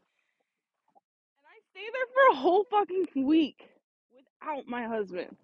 [1.37, 3.57] And I stay there for a whole fucking week
[4.15, 5.35] without my husband.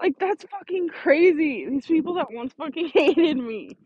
[0.00, 1.68] Like, that's fucking crazy.
[1.68, 3.76] These people that once fucking hated me.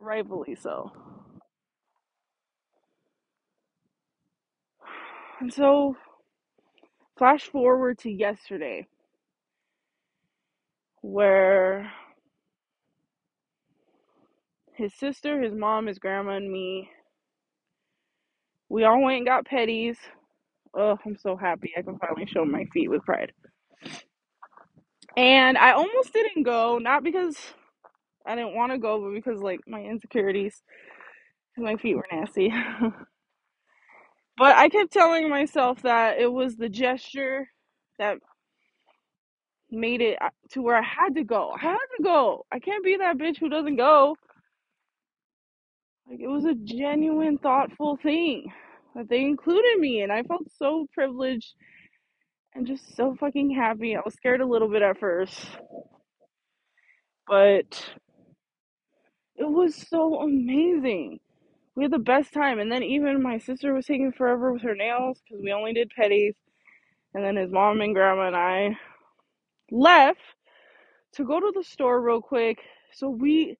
[0.00, 0.92] Rightfully so.
[5.40, 5.96] And so,
[7.18, 8.86] flash forward to yesterday,
[11.02, 11.92] where
[14.74, 16.90] his sister, his mom, his grandma, and me,
[18.68, 19.98] we all went and got petties
[20.74, 23.32] Oh, I'm so happy I can finally show my feet with pride.
[25.16, 27.36] And I almost didn't go, not because
[28.26, 30.62] I didn't want to go, but because like my insecurities,
[31.58, 32.52] my feet were nasty.
[34.38, 37.48] but I kept telling myself that it was the gesture
[37.98, 38.18] that
[39.70, 41.52] made it uh, to where I had to go.
[41.56, 42.46] I had to go.
[42.52, 44.16] I can't be that bitch who doesn't go.
[46.08, 48.52] Like it was a genuine, thoughtful thing
[48.96, 51.54] that they included me, and I felt so privileged
[52.54, 53.96] and just so fucking happy.
[53.96, 55.46] I was scared a little bit at first,
[57.28, 57.84] but
[59.36, 61.20] it was so amazing.
[61.76, 64.74] We had the best time, and then even my sister was taking forever with her
[64.76, 66.34] nails because we only did petties,
[67.14, 68.78] and then his mom and grandma and I
[69.70, 70.20] left
[71.14, 72.58] to go to the store real quick
[72.92, 73.56] so we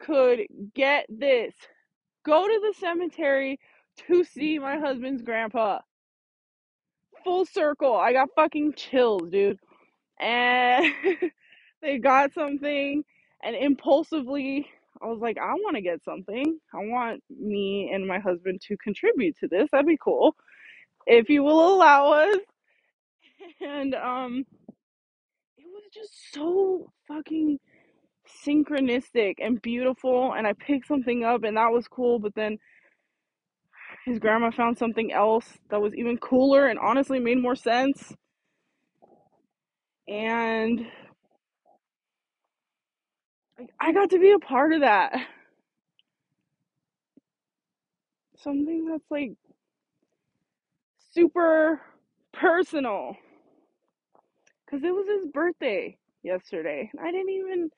[0.00, 0.40] could
[0.74, 1.54] get this
[2.24, 3.58] go to the cemetery
[4.08, 5.78] to see my husband's grandpa.
[7.24, 7.94] Full circle.
[7.96, 9.58] I got fucking chills, dude.
[10.20, 10.86] And
[11.82, 13.04] they got something,
[13.44, 14.68] and impulsively,
[15.02, 16.58] I was like, I want to get something.
[16.74, 19.68] I want me and my husband to contribute to this.
[19.72, 20.36] That'd be cool.
[21.06, 22.36] If you will allow us.
[23.62, 24.46] And um
[25.58, 27.58] it was just so fucking
[28.46, 32.58] synchronistic and beautiful and I picked something up and that was cool, but then
[34.04, 38.14] his grandma found something else that was even cooler and honestly made more sense.
[40.08, 40.86] And
[43.80, 45.12] I got to be a part of that.
[48.36, 49.32] Something that's like
[51.12, 51.80] super
[52.32, 53.16] personal.
[54.64, 56.90] Because it was his birthday yesterday.
[57.00, 57.70] I didn't even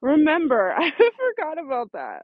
[0.00, 0.74] remember.
[0.78, 2.22] I forgot about that.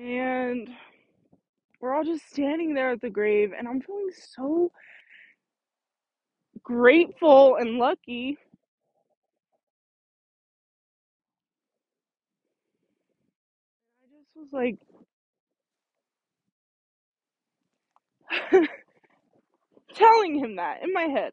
[0.00, 0.70] And
[1.80, 4.72] we're all just standing there at the grave, and I'm feeling so
[6.62, 8.38] grateful and lucky.
[14.02, 14.78] I just was like,
[19.94, 21.32] telling him that in my head.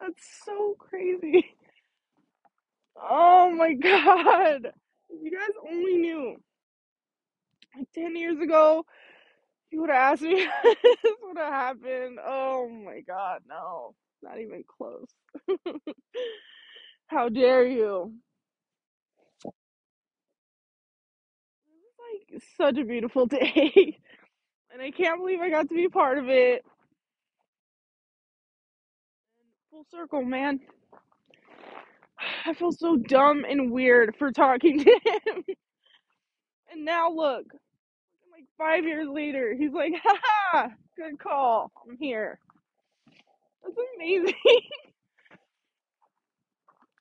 [0.00, 1.54] That's so crazy.
[3.02, 4.72] Oh my god.
[5.10, 6.36] If you guys only knew.
[7.76, 8.84] Like 10 years ago,
[9.70, 12.18] you would have asked me this would have happened.
[12.24, 13.94] Oh my god, no.
[14.22, 15.08] Not even close.
[17.08, 18.14] How dare you?
[21.66, 21.72] It
[22.30, 23.98] was like such a beautiful day.
[24.72, 26.64] and I can't believe I got to be part of it.
[29.70, 30.60] Full circle, man.
[32.46, 35.44] I feel so dumb and weird for talking to him.
[36.72, 37.44] And now look,
[38.32, 41.70] like five years later, he's like, ha ha, good call.
[41.88, 42.38] I'm here.
[43.62, 44.34] That's amazing.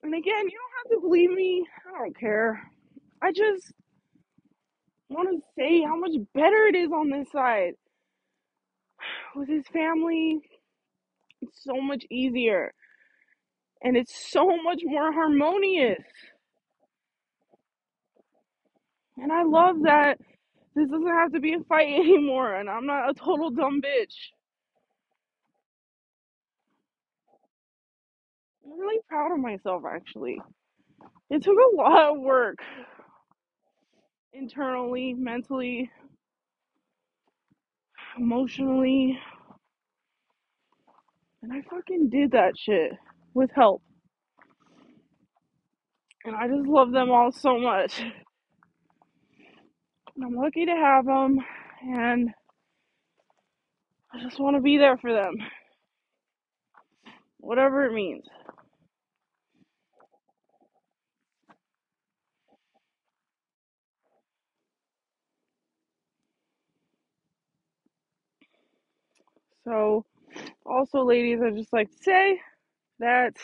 [0.04, 1.66] and again, you don't have to believe me.
[1.88, 2.62] I don't care.
[3.22, 3.72] I just
[5.10, 7.74] want to say how much better it is on this side.
[9.36, 10.42] With his family,
[11.42, 12.74] it's so much easier.
[13.84, 16.03] And it's so much more harmonious.
[19.17, 20.19] And I love that
[20.75, 22.55] this doesn't have to be a fight anymore.
[22.55, 24.15] And I'm not a total dumb bitch.
[28.65, 30.39] I'm really proud of myself, actually.
[31.29, 32.59] It took a lot of work
[34.34, 35.89] internally, mentally,
[38.17, 39.17] emotionally.
[41.41, 42.91] And I fucking did that shit
[43.34, 43.82] with help.
[46.25, 47.99] And I just love them all so much.
[47.99, 48.34] And
[50.25, 51.39] I'm lucky to have them.
[51.84, 52.29] And
[54.13, 55.36] I just want to be there for them,
[57.39, 58.25] whatever it means.
[69.65, 70.05] So,
[70.65, 72.39] also, ladies, I'd just like to say
[73.02, 73.36] that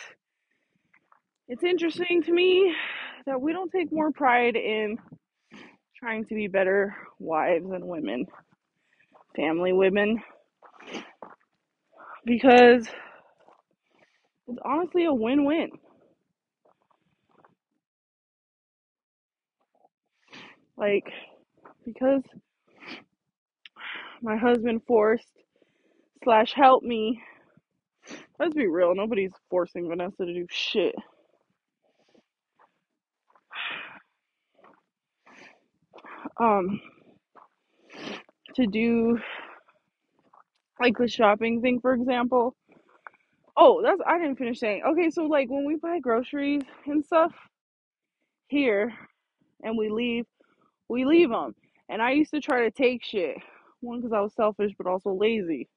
[1.47, 2.73] it's interesting to me
[3.25, 4.97] that we don't take more pride in
[5.97, 8.25] trying to be better wives and women,
[9.35, 10.21] family women,
[12.25, 12.87] because
[14.47, 15.69] it's honestly a win win.
[20.77, 21.11] Like,
[21.85, 22.21] because
[24.21, 25.27] my husband forced
[26.23, 27.21] slash helped me.
[28.39, 28.93] Let's be real.
[28.95, 30.95] Nobody's forcing Vanessa to do shit.
[36.39, 36.81] Um,
[38.55, 39.19] to do
[40.79, 42.55] like the shopping thing, for example.
[43.57, 44.83] Oh, that's I didn't finish saying.
[44.87, 47.33] Okay, so like when we buy groceries and stuff
[48.49, 48.93] here,
[49.63, 50.25] and we leave,
[50.89, 51.55] we leave them.
[51.89, 53.37] And I used to try to take shit.
[53.81, 55.67] One, because I was selfish, but also lazy.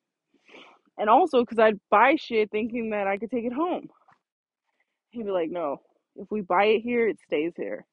[1.01, 3.89] And also cuz I'd buy shit thinking that I could take it home.
[5.11, 5.83] He'd be like, "No.
[6.17, 7.87] If we buy it here, it stays here."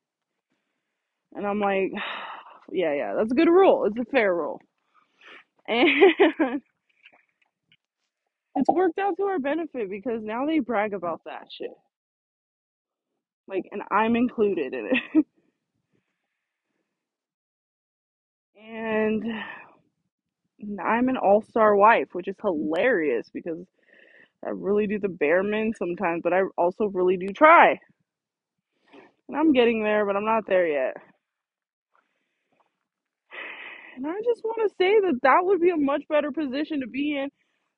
[1.36, 1.92] And I'm like,
[2.72, 3.16] "Yeah, yeah.
[3.16, 3.86] That's a good rule.
[3.86, 4.62] It's a fair rule."
[5.70, 6.62] And
[8.56, 11.72] It's worked out to our benefit because now they brag about that shit.
[13.48, 15.26] Like, and I'm included in it.
[18.58, 19.24] And
[20.84, 23.66] I'm an all star wife, which is hilarious because
[24.46, 27.80] I really do the bare min sometimes, but I also really do try.
[29.28, 30.96] And I'm getting there, but I'm not there yet.
[33.96, 36.88] And I just want to say that that would be a much better position to
[36.88, 37.30] be in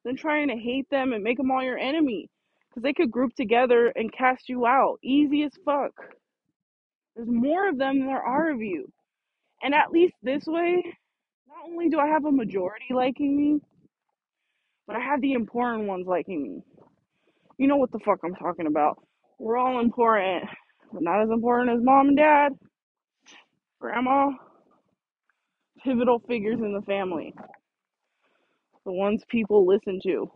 [0.05, 2.29] than trying to hate them and make them all your enemy.
[2.69, 4.97] Because they could group together and cast you out.
[5.03, 5.91] Easy as fuck.
[7.15, 8.91] There's more of them than there are of you.
[9.63, 10.83] And at least this way,
[11.69, 13.61] only do I have a majority liking me,
[14.87, 16.63] but I have the important ones liking me.
[17.57, 19.03] You know what the fuck I'm talking about.
[19.39, 20.45] We're all important,
[20.93, 22.53] but not as important as mom and dad,
[23.81, 24.31] grandma,
[25.83, 27.33] pivotal figures in the family,
[28.85, 30.31] the ones people listen to.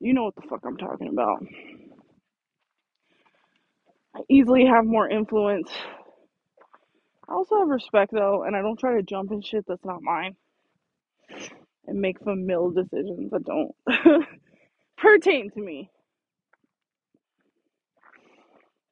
[0.00, 1.44] You know what the fuck I'm talking about.
[4.16, 5.70] I easily have more influence.
[7.32, 10.02] I also have respect though, and I don't try to jump in shit that's not
[10.02, 10.36] mine
[11.86, 13.74] and make familial decisions that don't
[14.98, 15.90] pertain to me.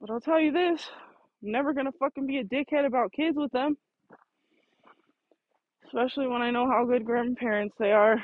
[0.00, 0.88] But I'll tell you this
[1.42, 3.76] I'm never gonna fucking be a dickhead about kids with them,
[5.86, 8.16] especially when I know how good grandparents they are.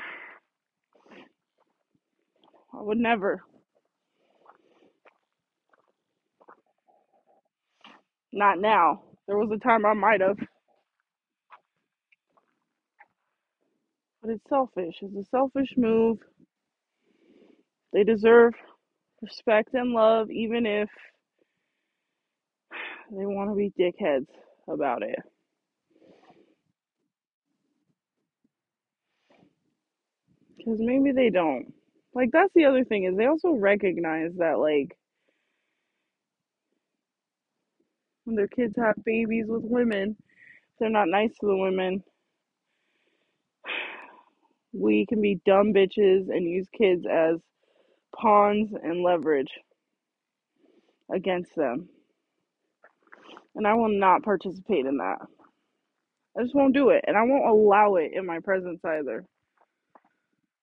[2.73, 3.43] I would never.
[8.33, 9.03] Not now.
[9.27, 10.37] There was a time I might have,
[14.21, 14.95] but it's selfish.
[15.01, 16.19] It's a selfish move.
[17.93, 18.53] They deserve
[19.21, 20.89] respect and love, even if
[23.11, 24.27] they want to be dickheads
[24.69, 25.19] about it.
[30.57, 31.73] Because maybe they don't.
[32.13, 34.97] Like, that's the other thing, is they also recognize that, like,
[38.27, 40.17] when their kids have babies with women,
[40.79, 42.03] they're not nice to the women.
[44.73, 47.37] We can be dumb bitches and use kids as
[48.15, 49.51] pawns and leverage
[51.11, 51.89] against them.
[53.55, 55.19] And I will not participate in that.
[56.37, 57.05] I just won't do it.
[57.07, 59.25] And I won't allow it in my presence either.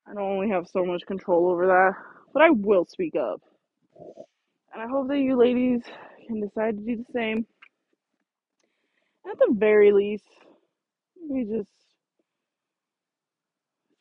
[0.07, 1.95] I don't only have so much control over that,
[2.33, 3.41] but I will speak up.
[4.73, 5.83] And I hope that you ladies
[6.27, 7.47] can decide to do the same.
[9.31, 10.29] At the very least,
[11.31, 11.70] we just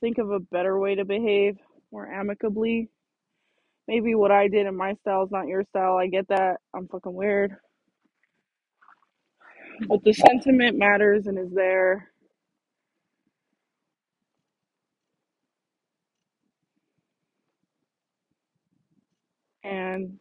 [0.01, 1.57] think of a better way to behave
[1.91, 2.89] more amicably.
[3.88, 5.97] Maybe what I did in my style is not your style.
[5.97, 6.57] I get that.
[6.76, 7.55] I'm fucking weird.
[9.88, 12.09] But the sentiment matters and is there.
[19.63, 20.19] And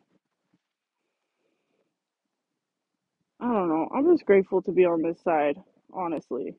[3.42, 3.88] I don't know.
[3.94, 5.58] I'm just grateful to be on this side,
[5.94, 6.56] honestly.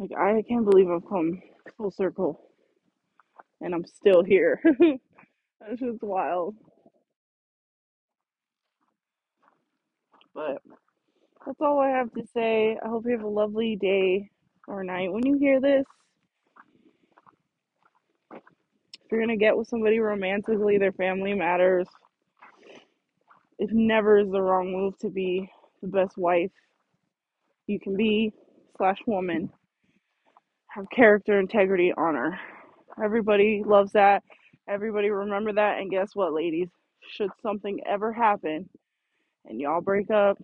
[0.00, 1.42] Like, I can't believe I've come
[1.76, 2.40] full circle
[3.60, 4.60] and I'm still here.
[5.60, 6.56] That's just wild.
[10.34, 10.58] But
[11.46, 12.78] that's all I have to say.
[12.84, 14.30] I hope you have a lovely day
[14.68, 15.86] or night when you hear this.
[19.04, 21.88] If you're gonna get with somebody romantically, their family matters.
[23.60, 25.50] It never is the wrong move to be
[25.82, 26.52] the best wife
[27.68, 28.32] you can be,
[28.78, 29.50] slash woman.
[30.68, 32.40] Have character, integrity, honor.
[33.02, 34.22] Everybody loves that.
[34.68, 35.78] Everybody remember that.
[35.78, 36.68] And guess what, ladies?
[37.12, 38.68] Should something ever happen
[39.46, 40.38] and y'all break up,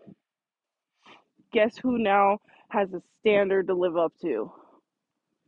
[1.52, 2.38] guess who now
[2.70, 4.52] has a standard to live up to?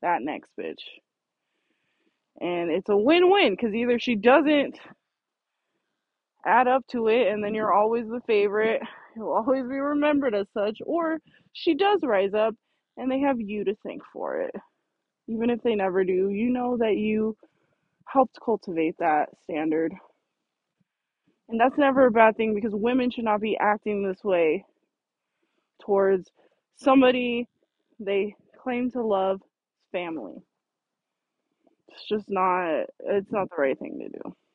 [0.03, 0.83] That next bitch.
[2.41, 4.79] And it's a win win because either she doesn't
[6.47, 8.83] add up to it and then you're always the favorite,
[9.17, 11.19] you'll always be remembered as such, or
[11.53, 12.55] she does rise up
[12.97, 14.55] and they have you to thank for it.
[15.29, 17.37] Even if they never do, you know that you
[18.07, 19.93] helped cultivate that standard.
[21.49, 24.65] And that's never a bad thing because women should not be acting this way
[25.83, 26.31] towards
[26.77, 27.49] somebody
[28.01, 29.41] they claim to love
[29.93, 30.37] family.
[31.89, 34.48] It's just not it's not the right thing to do.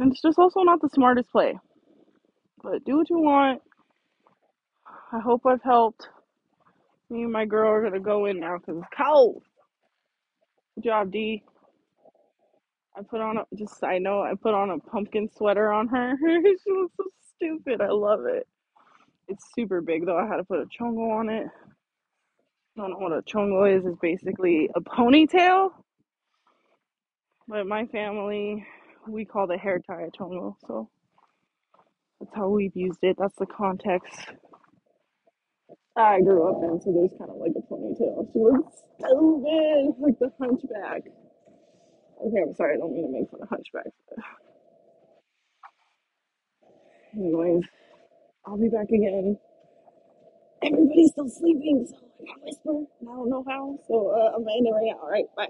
[0.00, 1.58] And it's just also not the smartest play.
[2.62, 3.60] But do what you want.
[5.12, 6.08] I hope I've helped.
[7.10, 9.42] Me and my girl are gonna go in now because it's cold.
[10.76, 11.42] Good job, D.
[12.96, 16.14] I put on a just I know I put on a pumpkin sweater on her.
[16.18, 17.04] she looks so
[17.36, 17.82] stupid.
[17.82, 18.48] I love it.
[19.28, 20.16] It's super big though.
[20.18, 21.46] I had to put a chongo on it.
[21.46, 23.84] I don't know what a chongo is.
[23.84, 25.72] It's basically a ponytail.
[27.46, 28.64] But my family,
[29.08, 30.56] we call the hair tie a chongo.
[30.66, 30.90] So
[32.20, 33.16] that's how we've used it.
[33.18, 34.12] That's the context
[35.96, 36.80] I grew up in.
[36.82, 38.32] So there's kind of like a ponytail.
[38.32, 41.02] She looks stupid, like the hunchback.
[42.26, 42.74] Okay, I'm sorry.
[42.74, 43.92] I don't mean to make fun of hunchbacks.
[47.16, 47.64] Anyways,
[48.46, 49.38] I'll be back again.
[50.62, 52.70] Everybody's still sleeping, so I can whisper.
[53.02, 53.78] I don't know how.
[53.88, 55.00] So uh, I'm ending right now.
[55.02, 55.48] All right, bye.